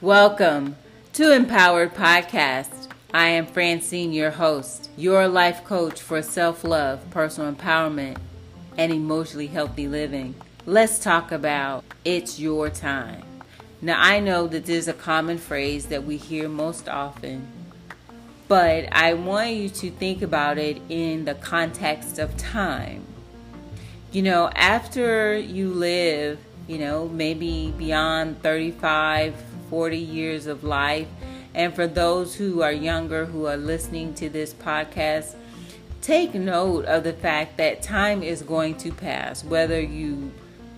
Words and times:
Welcome 0.00 0.74
to 1.12 1.32
Empowered 1.32 1.94
Podcast. 1.94 2.88
I 3.14 3.28
am 3.28 3.46
Francine, 3.46 4.12
your 4.12 4.32
host, 4.32 4.90
your 4.96 5.28
life 5.28 5.62
coach 5.62 6.02
for 6.02 6.20
self 6.22 6.64
love, 6.64 7.08
personal 7.10 7.52
empowerment, 7.52 8.16
and 8.76 8.90
emotionally 8.90 9.46
healthy 9.46 9.86
living. 9.86 10.34
Let's 10.66 10.98
talk 10.98 11.30
about 11.30 11.84
it's 12.04 12.40
your 12.40 12.68
time. 12.68 13.22
Now, 13.80 14.02
I 14.02 14.18
know 14.18 14.48
that 14.48 14.66
this 14.66 14.78
is 14.78 14.88
a 14.88 14.92
common 14.92 15.38
phrase 15.38 15.86
that 15.86 16.02
we 16.02 16.16
hear 16.16 16.48
most 16.48 16.88
often, 16.88 17.46
but 18.48 18.88
I 18.90 19.14
want 19.14 19.50
you 19.52 19.68
to 19.68 19.92
think 19.92 20.22
about 20.22 20.58
it 20.58 20.82
in 20.88 21.24
the 21.24 21.34
context 21.34 22.18
of 22.18 22.36
time. 22.36 23.06
You 24.12 24.20
know, 24.20 24.50
after 24.54 25.38
you 25.38 25.70
live, 25.70 26.38
you 26.68 26.76
know, 26.76 27.08
maybe 27.08 27.72
beyond 27.78 28.42
35, 28.42 29.34
40 29.70 29.96
years 29.96 30.46
of 30.46 30.64
life. 30.64 31.08
And 31.54 31.74
for 31.74 31.86
those 31.86 32.34
who 32.34 32.60
are 32.60 32.72
younger 32.72 33.24
who 33.24 33.46
are 33.46 33.56
listening 33.56 34.12
to 34.16 34.28
this 34.28 34.52
podcast, 34.52 35.34
take 36.02 36.34
note 36.34 36.84
of 36.84 37.04
the 37.04 37.14
fact 37.14 37.56
that 37.56 37.80
time 37.80 38.22
is 38.22 38.42
going 38.42 38.76
to 38.78 38.92
pass, 38.92 39.44
whether 39.44 39.80
you 39.80 40.30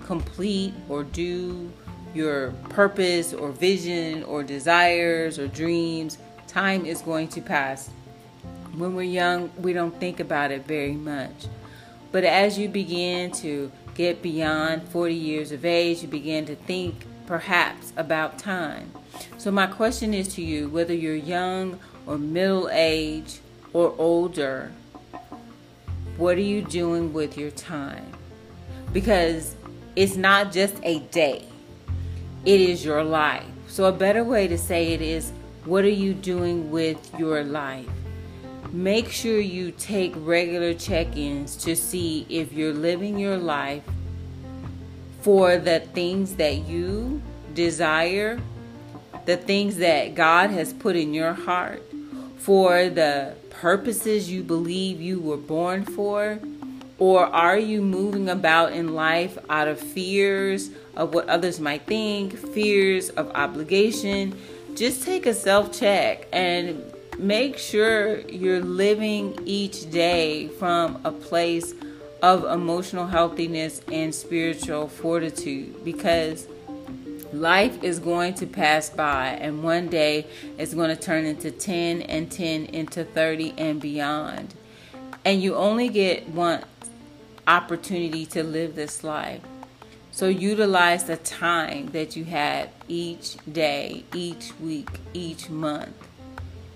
complete 0.04 0.72
or 0.88 1.02
do 1.02 1.72
your 2.14 2.52
purpose 2.68 3.34
or 3.34 3.50
vision 3.50 4.22
or 4.22 4.44
desires 4.44 5.40
or 5.40 5.48
dreams, 5.48 6.18
time 6.46 6.86
is 6.86 7.02
going 7.02 7.26
to 7.26 7.40
pass. 7.40 7.90
When 8.76 8.94
we're 8.94 9.02
young, 9.02 9.50
we 9.58 9.72
don't 9.72 9.98
think 9.98 10.20
about 10.20 10.52
it 10.52 10.68
very 10.68 10.94
much. 10.94 11.46
But 12.14 12.22
as 12.22 12.56
you 12.56 12.68
begin 12.68 13.32
to 13.42 13.72
get 13.96 14.22
beyond 14.22 14.88
40 14.90 15.12
years 15.16 15.50
of 15.50 15.64
age, 15.64 16.00
you 16.02 16.06
begin 16.06 16.46
to 16.46 16.54
think 16.54 17.06
perhaps 17.26 17.92
about 17.96 18.38
time. 18.38 18.92
So, 19.36 19.50
my 19.50 19.66
question 19.66 20.14
is 20.14 20.28
to 20.36 20.40
you 20.40 20.68
whether 20.68 20.94
you're 20.94 21.16
young 21.16 21.80
or 22.06 22.16
middle 22.16 22.68
age 22.70 23.40
or 23.72 23.96
older, 23.98 24.70
what 26.16 26.36
are 26.36 26.40
you 26.40 26.62
doing 26.62 27.12
with 27.12 27.36
your 27.36 27.50
time? 27.50 28.06
Because 28.92 29.56
it's 29.96 30.14
not 30.14 30.52
just 30.52 30.76
a 30.84 31.00
day, 31.00 31.44
it 32.44 32.60
is 32.60 32.84
your 32.84 33.02
life. 33.02 33.44
So, 33.66 33.86
a 33.86 33.92
better 33.92 34.22
way 34.22 34.46
to 34.46 34.56
say 34.56 34.92
it 34.92 35.02
is 35.02 35.32
what 35.64 35.84
are 35.84 35.88
you 35.88 36.14
doing 36.14 36.70
with 36.70 37.18
your 37.18 37.42
life? 37.42 37.88
Make 38.72 39.10
sure 39.10 39.40
you 39.40 39.70
take 39.70 40.12
regular 40.16 40.74
check 40.74 41.16
ins 41.16 41.56
to 41.58 41.76
see 41.76 42.26
if 42.28 42.52
you're 42.52 42.74
living 42.74 43.18
your 43.18 43.36
life 43.36 43.82
for 45.22 45.56
the 45.56 45.80
things 45.80 46.36
that 46.36 46.66
you 46.66 47.22
desire, 47.54 48.40
the 49.26 49.36
things 49.36 49.76
that 49.76 50.14
God 50.14 50.50
has 50.50 50.72
put 50.72 50.96
in 50.96 51.14
your 51.14 51.32
heart, 51.32 51.82
for 52.36 52.88
the 52.90 53.34
purposes 53.48 54.30
you 54.30 54.42
believe 54.42 55.00
you 55.00 55.20
were 55.20 55.38
born 55.38 55.84
for? 55.84 56.38
Or 56.98 57.26
are 57.26 57.58
you 57.58 57.80
moving 57.80 58.28
about 58.28 58.72
in 58.72 58.94
life 58.94 59.38
out 59.48 59.66
of 59.66 59.80
fears 59.80 60.70
of 60.94 61.14
what 61.14 61.28
others 61.28 61.58
might 61.58 61.86
think, 61.86 62.36
fears 62.36 63.08
of 63.10 63.30
obligation? 63.34 64.38
Just 64.74 65.02
take 65.02 65.26
a 65.26 65.34
self 65.34 65.72
check 65.72 66.26
and 66.32 66.84
make 67.18 67.58
sure 67.58 68.20
you're 68.28 68.60
living 68.60 69.38
each 69.44 69.90
day 69.90 70.48
from 70.48 71.00
a 71.04 71.12
place 71.12 71.74
of 72.22 72.44
emotional 72.44 73.06
healthiness 73.06 73.82
and 73.92 74.14
spiritual 74.14 74.88
fortitude 74.88 75.84
because 75.84 76.48
life 77.32 77.82
is 77.82 77.98
going 77.98 78.34
to 78.34 78.46
pass 78.46 78.90
by 78.90 79.28
and 79.28 79.62
one 79.62 79.88
day 79.88 80.26
it's 80.58 80.74
going 80.74 80.94
to 80.94 81.00
turn 81.00 81.24
into 81.24 81.50
10 81.50 82.02
and 82.02 82.30
10 82.30 82.66
into 82.66 83.04
30 83.04 83.54
and 83.58 83.80
beyond. 83.80 84.54
And 85.24 85.42
you 85.42 85.54
only 85.54 85.88
get 85.88 86.28
one 86.28 86.64
opportunity 87.46 88.26
to 88.26 88.42
live 88.42 88.74
this 88.74 89.04
life. 89.04 89.40
So 90.10 90.28
utilize 90.28 91.04
the 91.04 91.16
time 91.16 91.88
that 91.88 92.16
you 92.16 92.24
have 92.24 92.68
each 92.88 93.36
day 93.52 94.04
each 94.14 94.52
week 94.60 94.88
each 95.12 95.50
month 95.50 95.94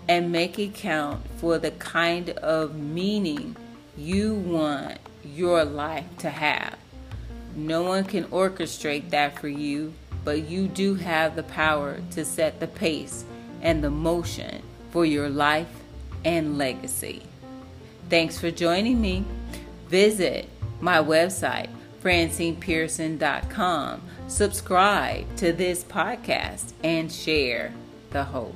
and 0.09 0.33
make 0.33 0.59
it 0.59 0.75
count 0.75 1.23
for 1.37 1.59
the 1.59 1.71
kind 1.73 2.31
of 2.31 2.77
meaning 2.77 3.55
you 3.97 4.35
want 4.35 4.99
your 5.23 5.65
life 5.65 6.07
to 6.19 6.31
have. 6.31 6.79
No 7.55 7.83
one 7.83 8.05
can 8.05 8.25
orchestrate 8.25 9.11
that 9.11 9.39
for 9.39 9.49
you, 9.49 9.93
but 10.25 10.49
you 10.49 10.69
do 10.69 10.95
have 10.95 11.37
the 11.37 11.43
power 11.43 12.01
to 12.13 12.25
set 12.25 12.61
the 12.61 12.67
pace 12.67 13.25
and 13.61 13.85
the 13.85 13.91
motion 13.91 14.63
for 14.91 15.05
your 15.05 15.29
life 15.29 15.69
and 16.25 16.57
legacy. 16.57 17.23
Thanks 18.09 18.39
for 18.39 18.51
joining 18.51 19.01
me. 19.01 19.25
Visit 19.89 20.49
my 20.81 20.99
website, 20.99 21.69
francinepearson.com. 22.03 24.03
Subscribe 24.29 25.37
to 25.37 25.53
this 25.53 25.85
podcast 25.85 26.73
and 26.85 27.11
share 27.11 27.73
the 28.11 28.25
hope. 28.25 28.55